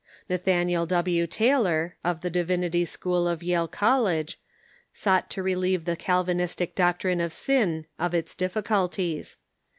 Nathaniel 0.27 0.87
W. 0.87 1.27
Tayloi', 1.27 1.91
of 2.03 2.21
the 2.21 2.31
Divinity 2.31 2.85
School 2.85 3.27
of 3.27 3.43
Yale 3.43 3.67
College, 3.67 4.39
sought 4.91 5.29
to 5.29 5.43
relieve 5.43 5.85
the 5.85 5.95
Calvinistic 5.95 6.73
doctrine 6.73 7.21
of 7.21 7.31
sin 7.31 7.85
of 7.99 8.15
its 8.15 8.33
dithculties. 8.33 9.35